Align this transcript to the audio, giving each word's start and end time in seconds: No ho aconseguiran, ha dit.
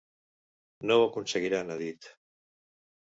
No 0.91 0.95
ho 1.01 1.03
aconseguiran, 1.09 1.69
ha 1.69 1.77
dit. 1.83 2.09